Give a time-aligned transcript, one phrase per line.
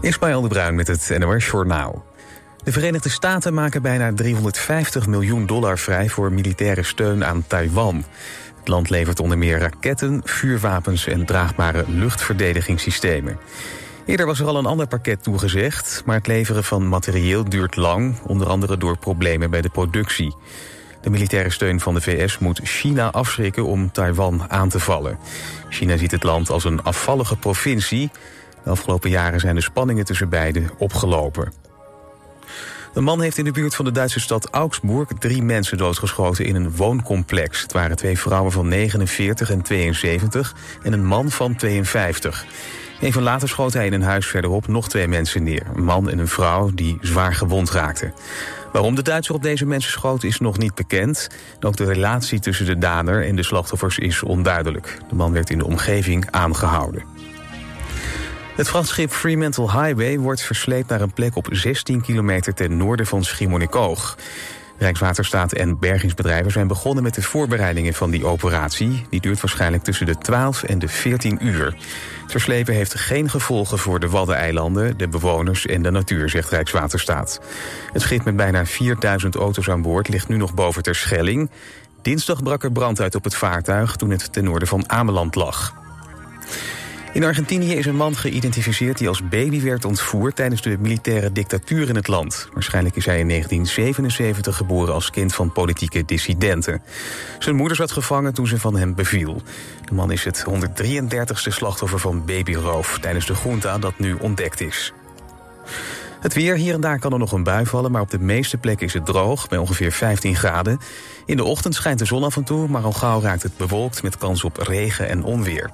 [0.00, 2.04] Ismaël de Bruin met het NOS Journaal.
[2.64, 8.04] De Verenigde Staten maken bijna 350 miljoen dollar vrij voor militaire steun aan Taiwan.
[8.58, 13.38] Het land levert onder meer raketten, vuurwapens en draagbare luchtverdedigingssystemen.
[14.06, 18.20] Eerder was er al een ander pakket toegezegd, maar het leveren van materieel duurt lang,
[18.26, 20.36] onder andere door problemen bij de productie.
[21.00, 25.18] De militaire steun van de VS moet China afschrikken om Taiwan aan te vallen.
[25.68, 28.10] China ziet het land als een afvallige provincie.
[28.68, 31.52] De afgelopen jaren zijn de spanningen tussen beiden opgelopen.
[32.94, 36.54] Een man heeft in de buurt van de Duitse stad Augsburg drie mensen doodgeschoten in
[36.54, 37.62] een wooncomplex.
[37.62, 42.46] Het waren twee vrouwen van 49 en 72 en een man van 52.
[43.00, 45.66] Even later schoot hij in een huis verderop nog twee mensen neer.
[45.74, 48.14] Een man en een vrouw die zwaar gewond raakten.
[48.72, 51.28] Waarom de Duitser op deze mensen schoot is nog niet bekend.
[51.60, 54.98] ook de relatie tussen de dader en de slachtoffers is onduidelijk.
[55.08, 57.17] De man werd in de omgeving aangehouden.
[58.58, 63.24] Het vrachtschip Fremantle Highway wordt versleept naar een plek op 16 kilometer ten noorden van
[63.24, 64.16] Schiermonnikoog.
[64.78, 69.06] Rijkswaterstaat en bergingsbedrijven zijn begonnen met de voorbereidingen van die operatie.
[69.10, 71.64] Die duurt waarschijnlijk tussen de 12 en de 14 uur.
[72.22, 77.40] Het verslepen heeft geen gevolgen voor de Waddeneilanden, de bewoners en de natuur, zegt Rijkswaterstaat.
[77.92, 81.50] Het schip met bijna 4000 auto's aan boord ligt nu nog boven ter Schelling.
[82.02, 85.74] Dinsdag brak er brand uit op het vaartuig toen het ten noorden van Ameland lag.
[87.18, 91.88] In Argentinië is een man geïdentificeerd die als baby werd ontvoerd tijdens de militaire dictatuur
[91.88, 92.48] in het land.
[92.52, 96.82] Waarschijnlijk is hij in 1977 geboren als kind van politieke dissidenten.
[97.38, 99.42] Zijn moeder zat gevangen toen ze van hem beviel.
[99.84, 104.92] De man is het 133ste slachtoffer van babyroof tijdens de junta dat nu ontdekt is.
[106.20, 108.56] Het weer, hier en daar kan er nog een bui vallen, maar op de meeste
[108.56, 110.78] plekken is het droog, bij ongeveer 15 graden.
[111.28, 114.02] In de ochtend schijnt de zon af en toe, maar al gauw raakt het bewolkt
[114.02, 115.70] met kans op regen en onweer.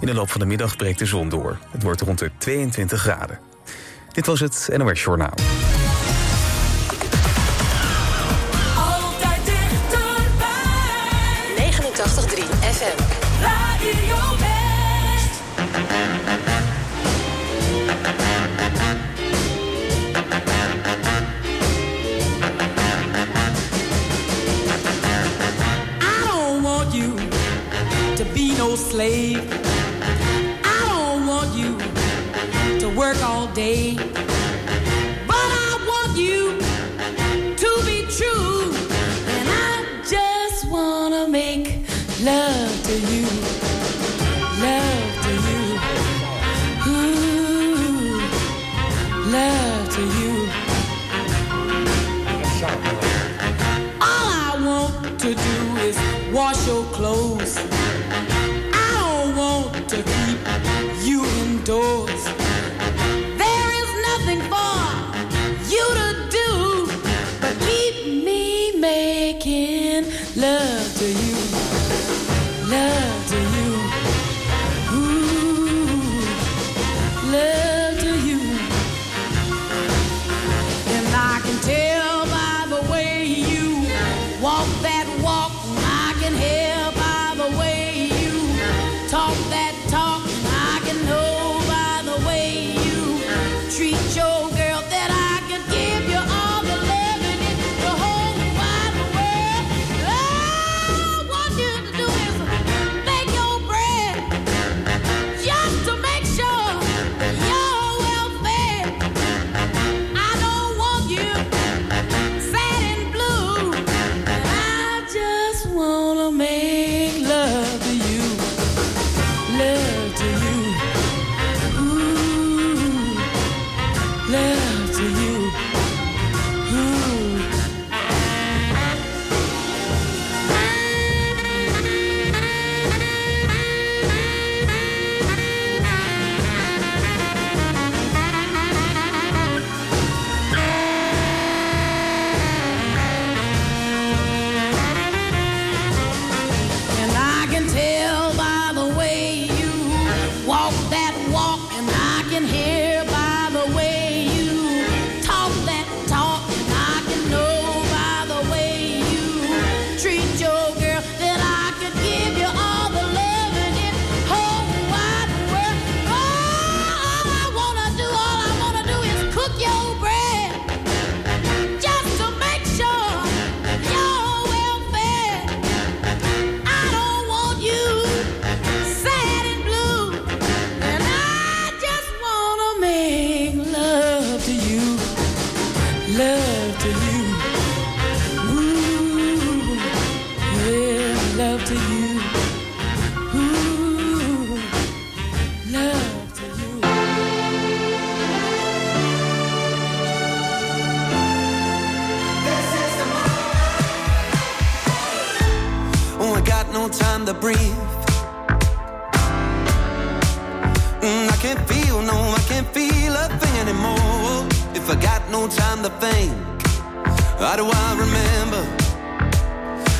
[0.00, 1.58] In de loop van de middag breekt de zon door.
[1.70, 3.38] Het wordt rond de 22 graden.
[4.12, 5.34] Dit was het NOS Journaal.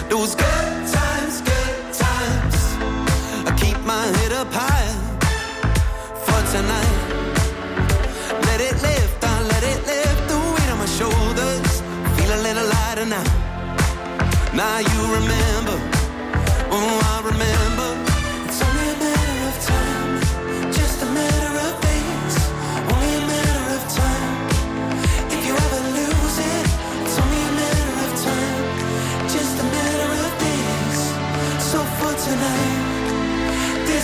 [0.08, 2.56] Those good times, good times.
[3.46, 4.94] I keep my head up high
[6.24, 6.98] for tonight.
[8.46, 11.82] Let it lift, I let it lift the weight on my shoulders.
[12.16, 13.22] Feel a little lighter now.
[14.54, 15.78] Now you remember,
[16.70, 17.67] oh I remember.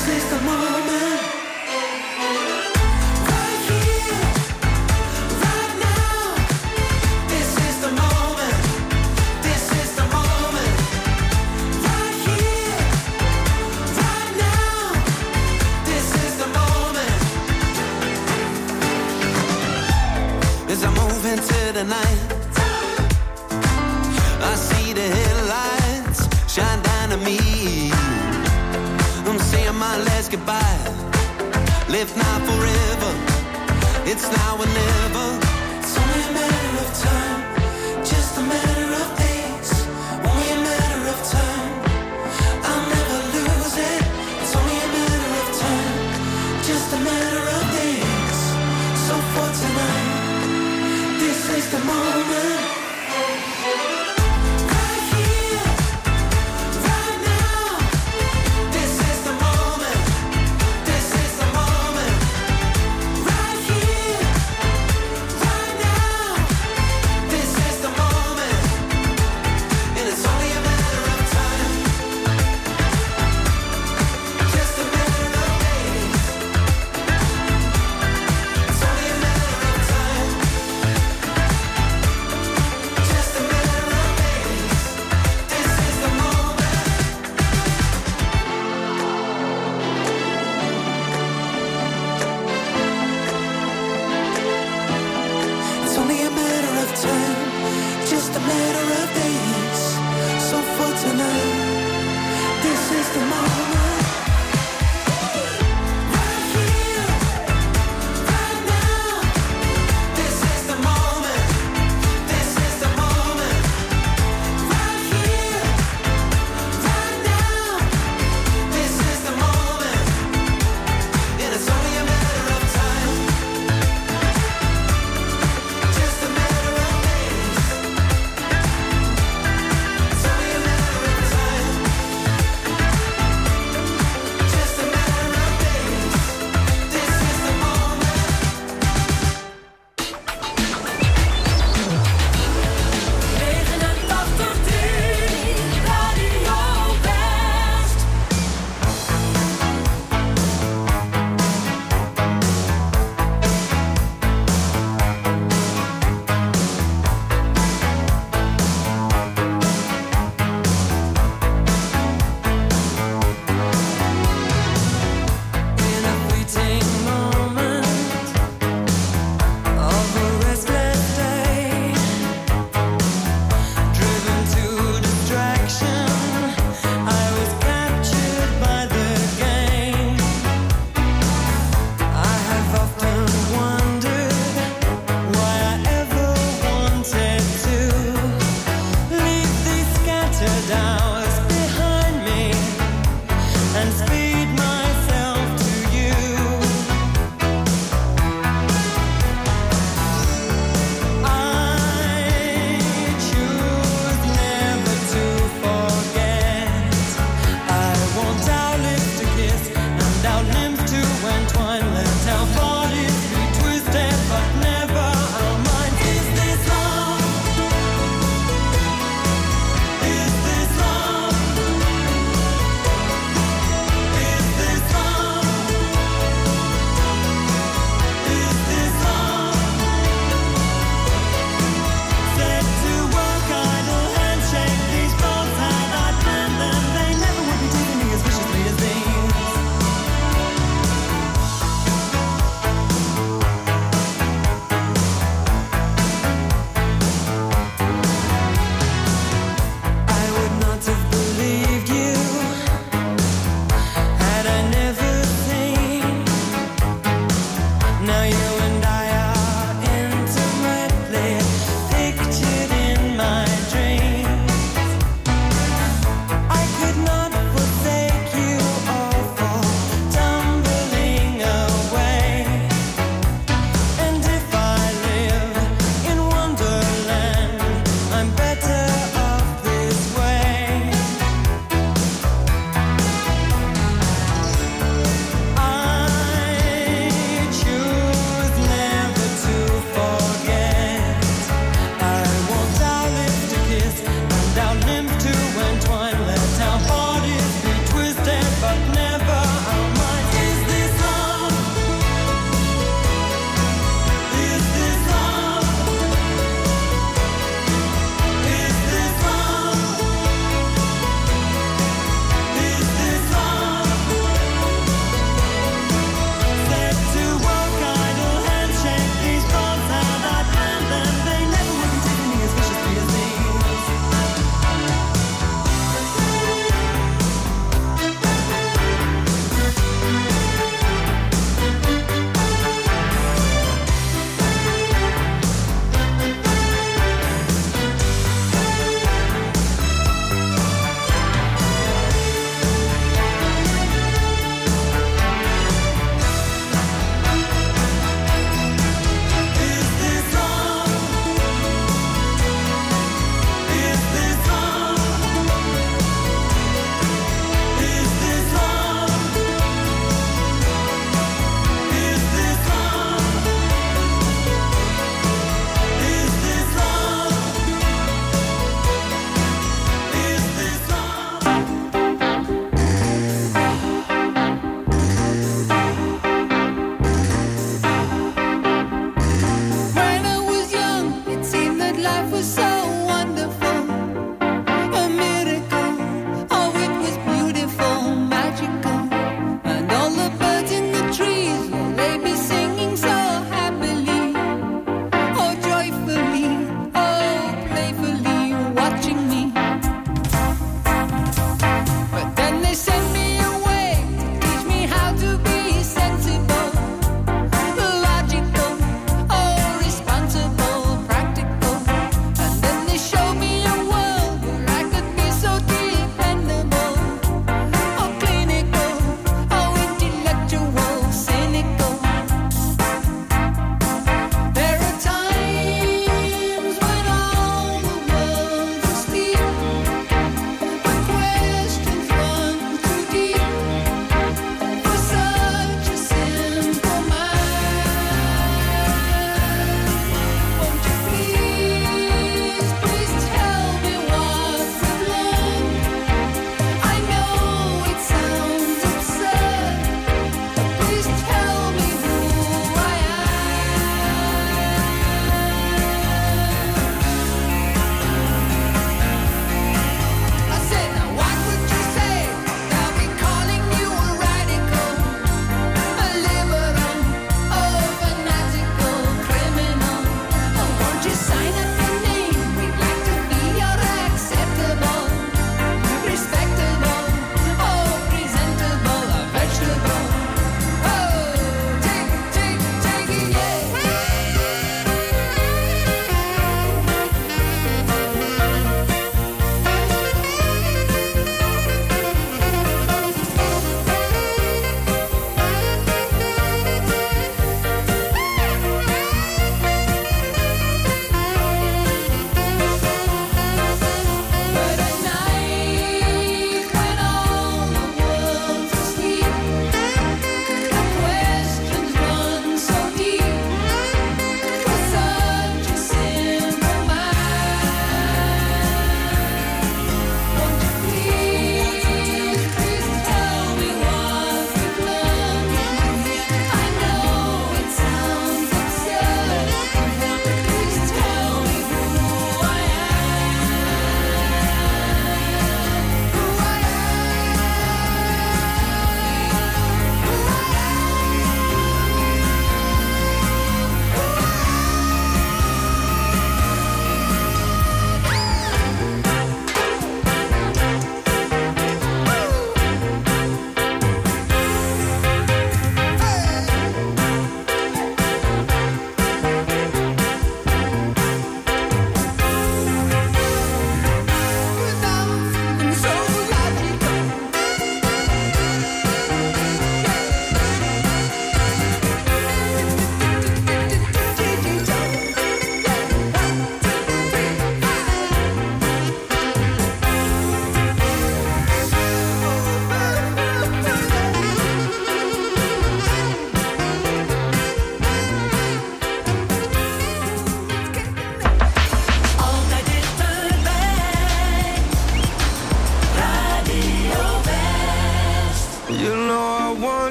[0.00, 1.19] This is the moment.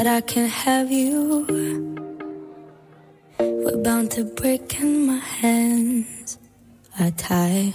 [0.00, 1.44] but I can't have you.
[3.38, 6.38] We're bound to break, in my hands
[6.98, 7.74] I tie.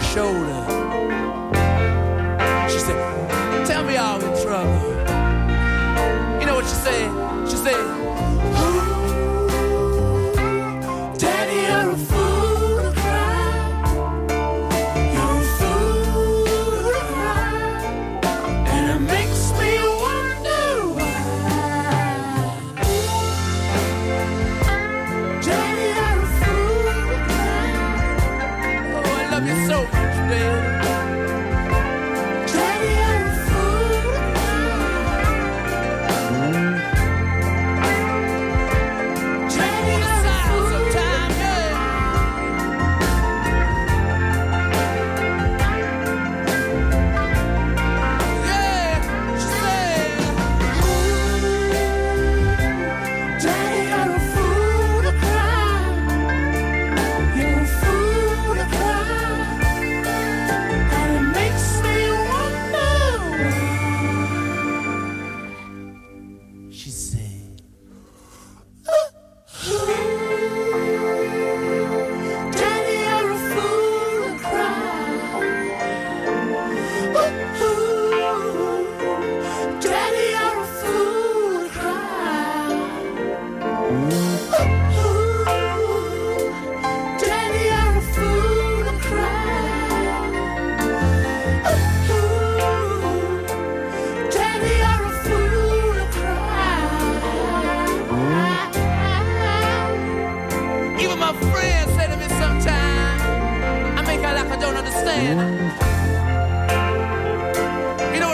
[0.00, 0.77] Shoulder.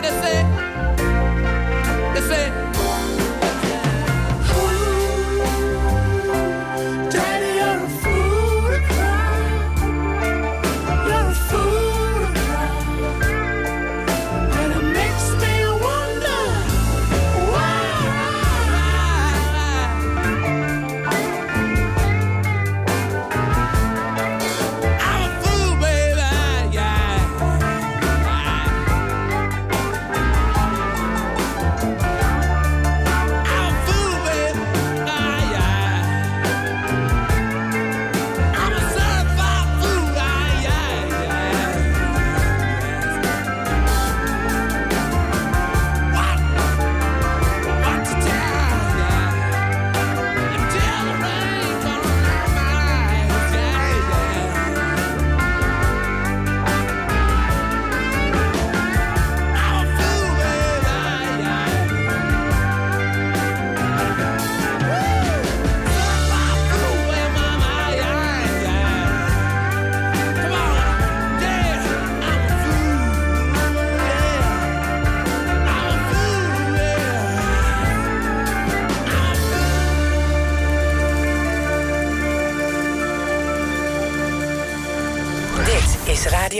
[0.04, 0.43] to say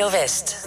[0.05, 0.64] Radio West.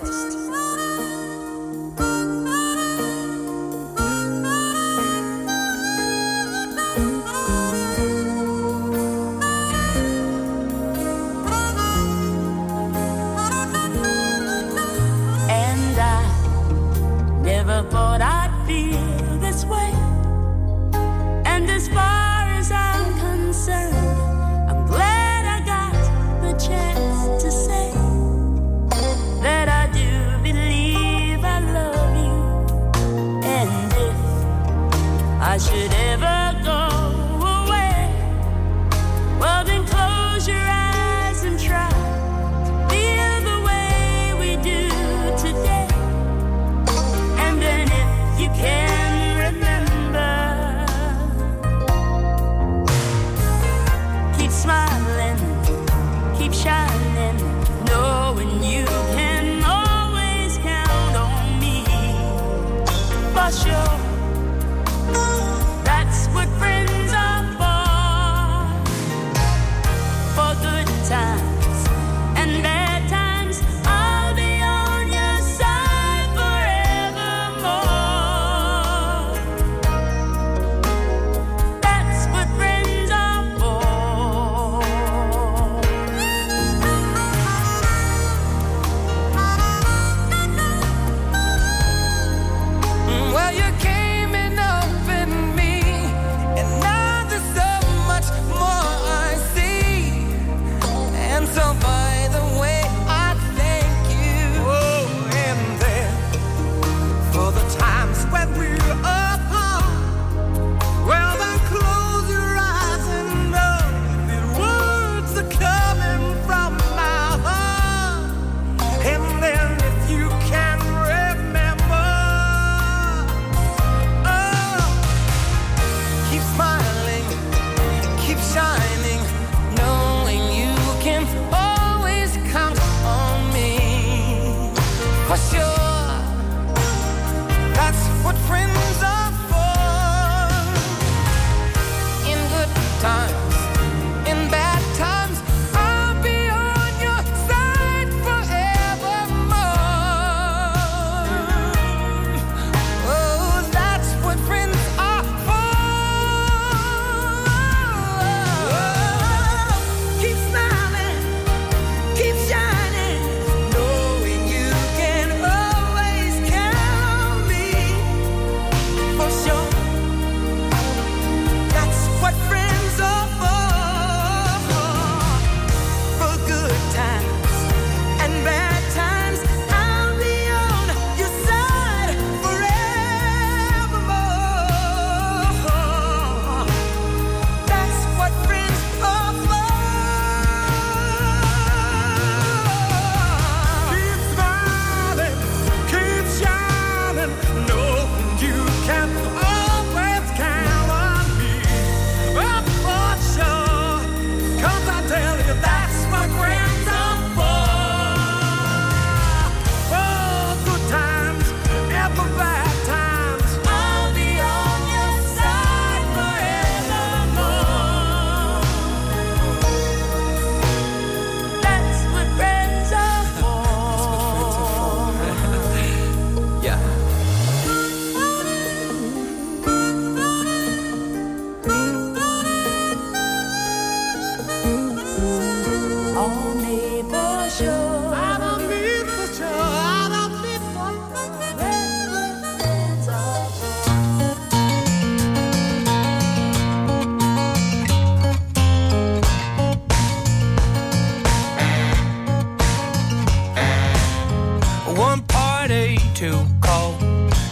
[256.18, 256.97] to call.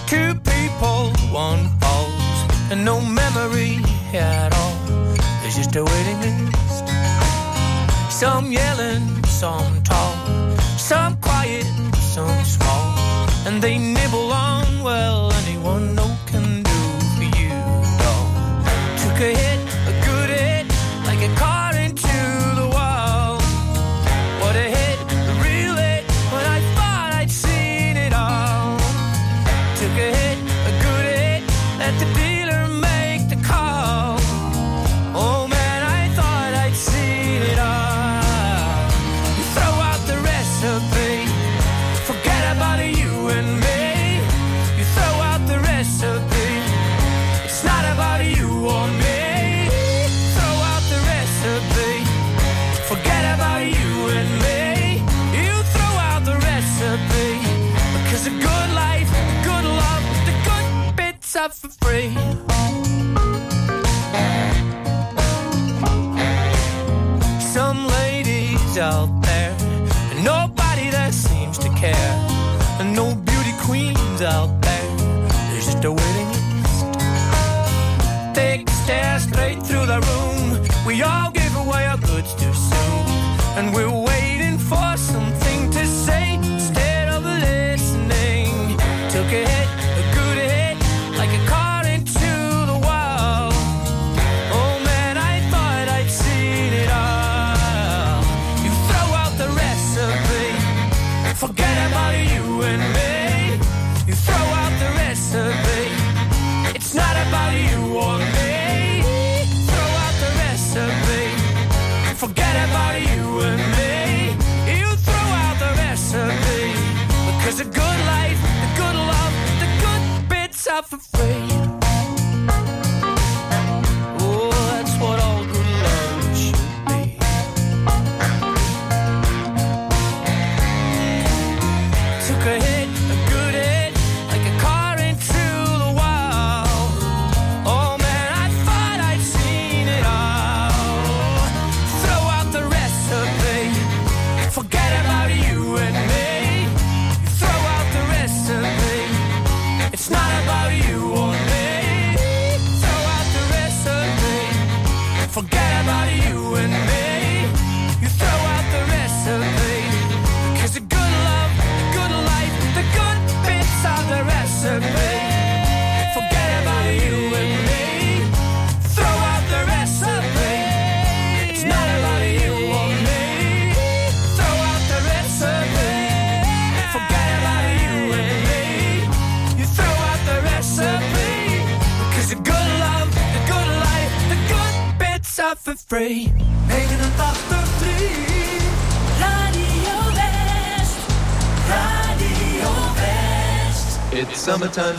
[0.07, 3.78] Two people, one falls, and no memory
[4.11, 4.76] at all.
[5.41, 6.88] There's just a waiting list.
[8.09, 10.16] Some yelling, some tall,
[10.78, 12.97] some quiet, some small,
[13.45, 16.05] and they nibble on well anyone knows.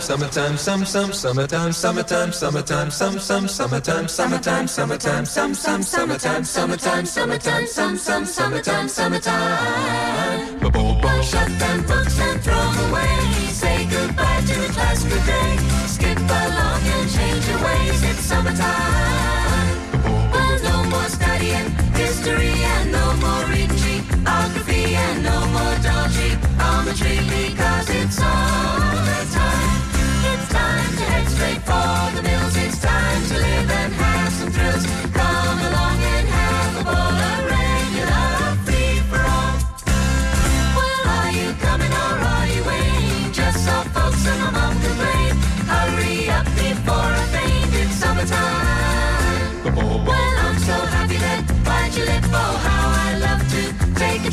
[0.07, 7.05] summertime, some, some, summertime, summertime, summertime, some, some, summertime, summertime, summertime, some, some, summertime, summertime,
[7.05, 10.61] summertime, some, some, summertime, summertime.
[10.61, 13.19] Ba-boom, shut down books and throw away.
[13.51, 15.57] Say goodbye to class good day.
[15.89, 18.03] Skip along and change your ways.
[18.05, 19.16] It's summertime.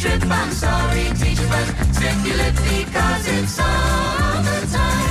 [0.04, 5.10] trip, I'm sorry, teacher, but simulate because it's summertime.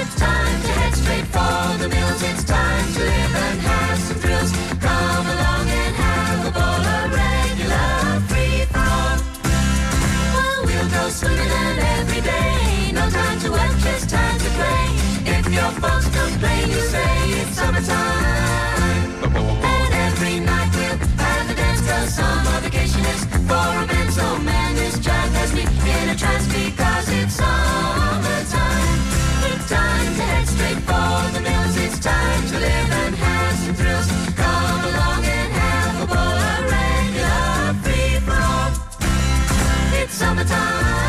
[0.00, 2.22] It's time to head straight for the mills.
[2.30, 4.50] It's time to live and have some thrills.
[4.80, 7.92] Come along and have a ball, a regular
[8.30, 9.16] free fall.
[10.40, 12.92] Oh, we'll go swimming and every day.
[12.92, 14.86] No time to work, just time to play.
[15.36, 18.61] If your folks complain, you say it's summertime.
[40.22, 41.02] summertime.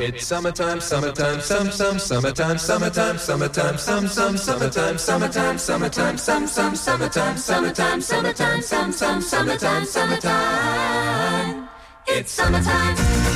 [0.00, 6.74] It's summertime, summertime, some, some, summertime, summertime, summertime, some, some, summertime, summertime, summertime, some, some,
[6.74, 11.68] summertime, summertime, summertime, some, some, summertime, summertime.
[12.08, 13.31] It's summertime.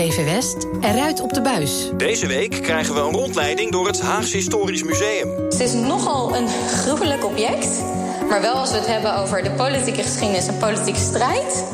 [0.00, 1.90] TV West, eruit op de buis.
[1.96, 5.28] Deze week krijgen we een rondleiding door het Haagse Historisch Museum.
[5.44, 7.82] Het is nogal een gruwelijk object.
[8.28, 11.64] Maar wel als we het hebben over de politieke geschiedenis en politieke strijd...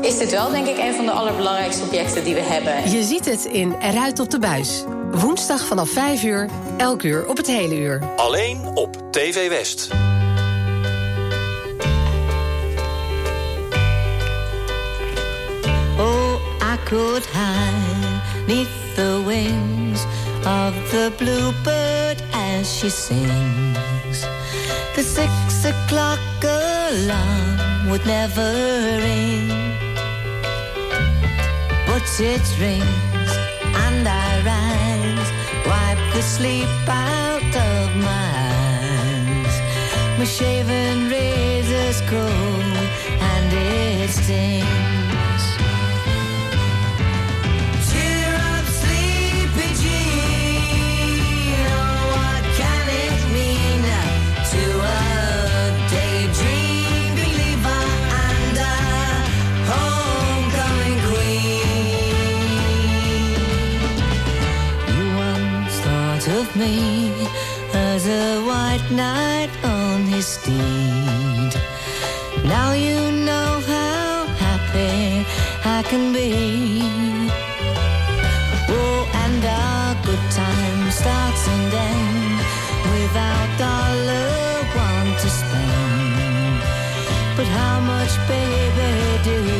[0.00, 2.90] is dit wel, denk ik, een van de allerbelangrijkste objecten die we hebben.
[2.90, 4.84] Je ziet het in Eruit op de buis.
[5.10, 8.02] Woensdag vanaf 5 uur, elk uur op het hele uur.
[8.16, 10.07] Alleen op TV West.
[16.88, 20.06] could hide neath the wings
[20.46, 24.18] of the bluebird as she sings.
[24.96, 28.50] The six o'clock alarm would never
[29.04, 29.48] ring,
[31.86, 33.32] but it rings
[33.84, 35.30] and I rise,
[35.68, 39.54] wipe the sleep out of my eyes.
[40.18, 42.76] My shaven razor's cold
[43.30, 44.97] and it stings.
[66.58, 67.12] me
[67.72, 71.52] as a white knight on his steed.
[72.44, 72.98] Now you
[73.28, 75.24] know how happy
[75.64, 76.82] I can be.
[78.76, 82.42] Oh, and our good time starts and ends
[82.92, 84.30] without dollar
[84.90, 86.60] one to spend.
[87.36, 88.92] But how much, baby,
[89.28, 89.57] do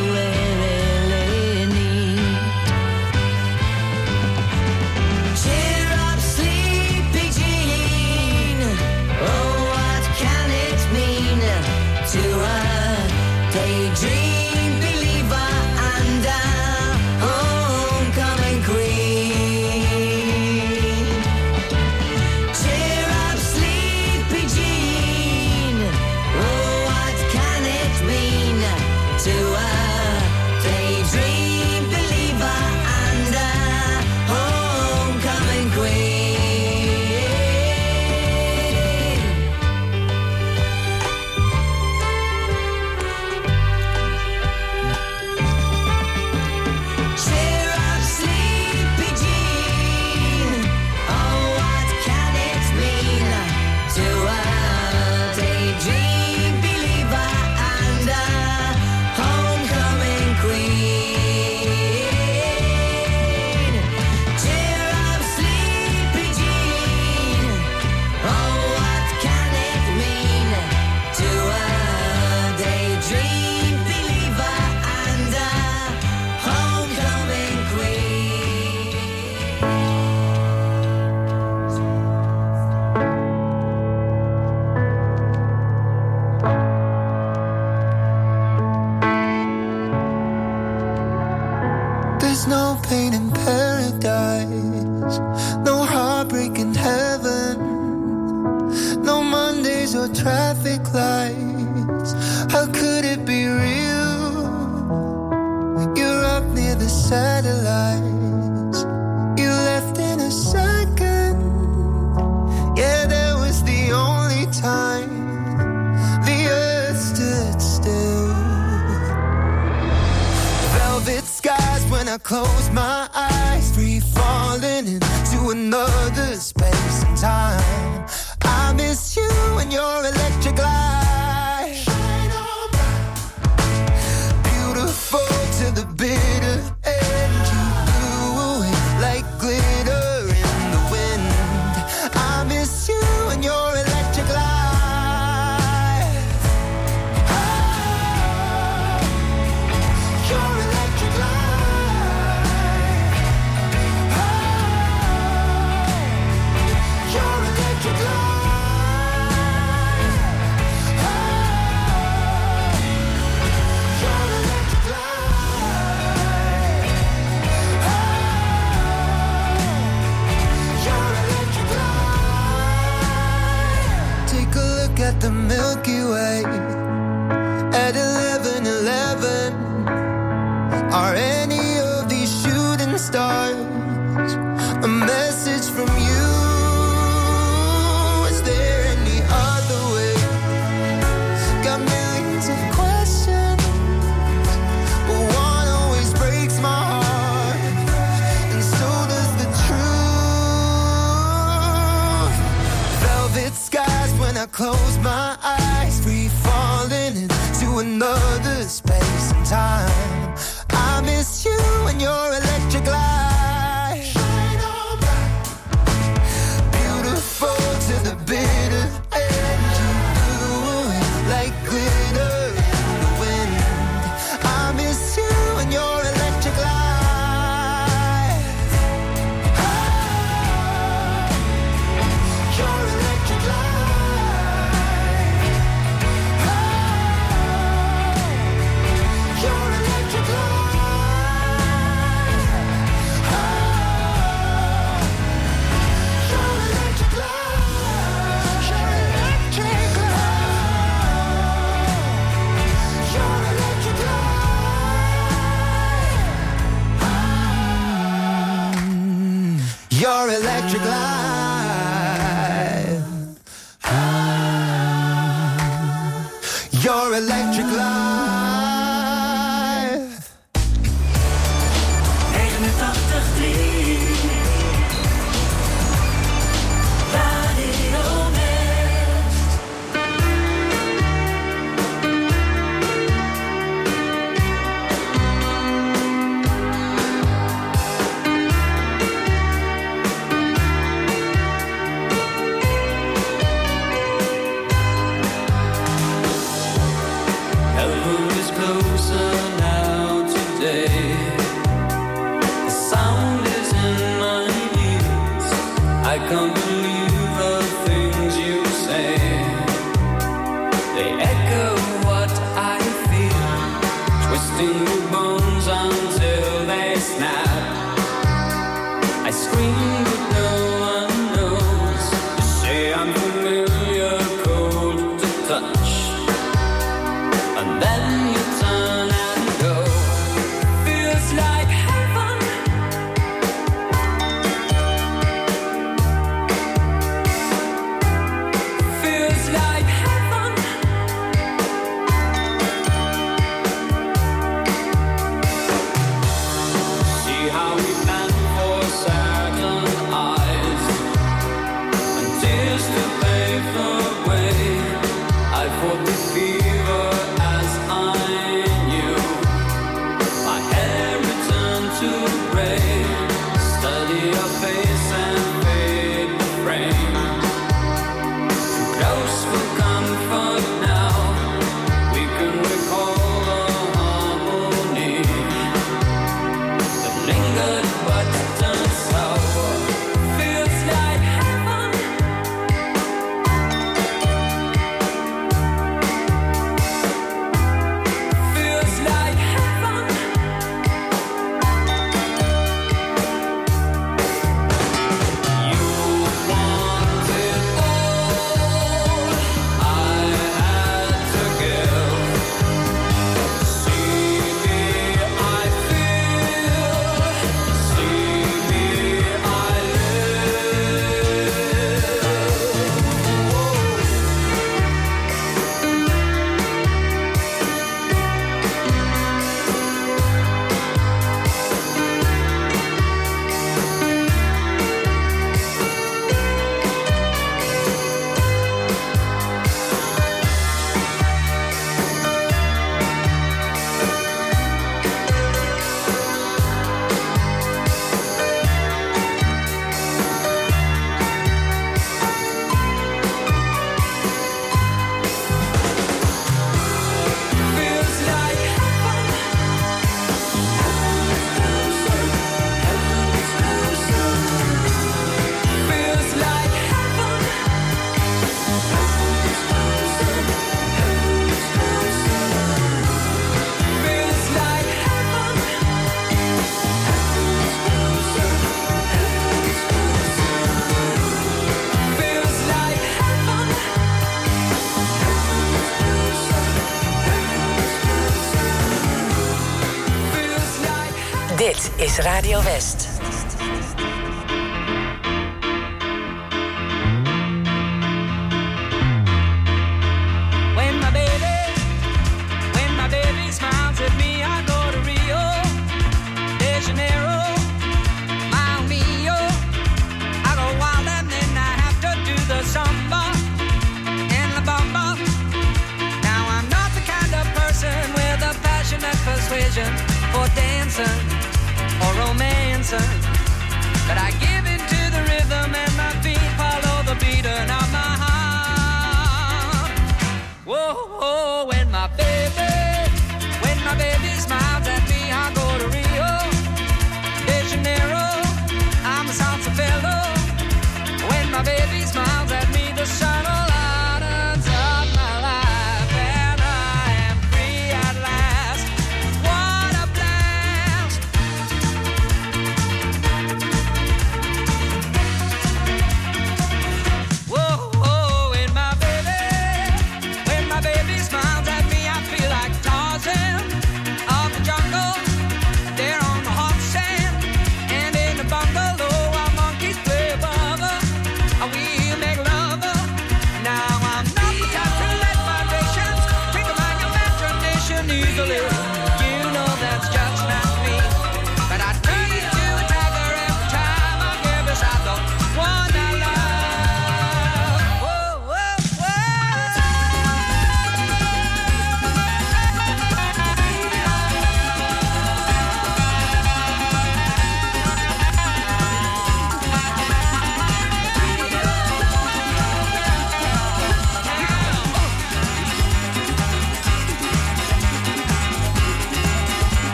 [482.68, 483.07] West.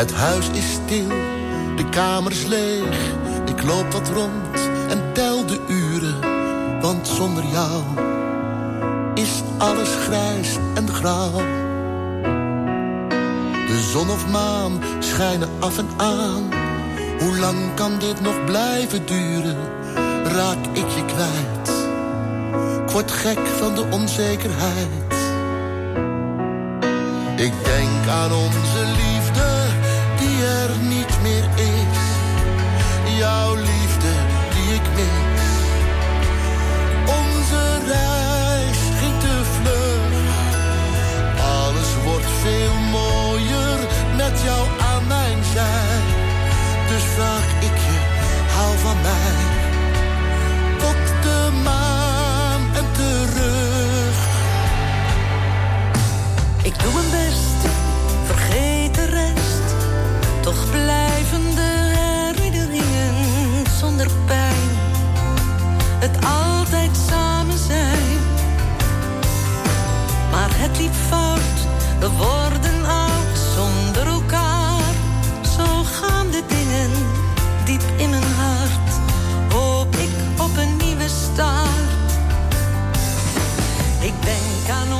[0.00, 1.08] Het huis is stil,
[1.76, 3.12] de kamer is leeg.
[3.46, 6.20] Ik loop wat rond en tel de uren,
[6.80, 7.82] want zonder jou
[9.14, 11.36] is alles grijs en grauw.
[13.66, 16.48] De zon of maan schijnen af en aan.
[17.18, 19.56] Hoe lang kan dit nog blijven duren?
[20.24, 21.68] Raak ik je kwijt?
[22.84, 25.14] Ik word gek van de onzekerheid.
[27.36, 29.19] Ik denk aan onze liefde
[30.42, 31.98] er niet meer is.
[33.18, 34.12] Jouw liefde
[34.54, 35.48] die ik mis.
[37.18, 40.12] Onze reis ging te vlug.
[41.58, 43.78] Alles wordt veel mooier
[44.16, 45.98] met jou aan mijn zij.
[46.88, 47.98] Dus vraag ik je,
[48.56, 49.38] hou van mij.
[50.78, 54.18] Tot de maan en terug.
[56.62, 57.49] Ik doe mijn best,
[60.50, 64.68] Toch blijven de herinneringen zonder pijn.
[65.98, 68.18] Het altijd samen zijn.
[70.30, 71.58] Maar het liep fout,
[72.00, 74.92] we worden oud zonder elkaar.
[75.56, 76.90] Zo gaan de dingen
[77.64, 78.92] diep in mijn hart.
[79.52, 82.10] Hoop ik op een nieuwe start.
[84.00, 84.99] Ik denk aan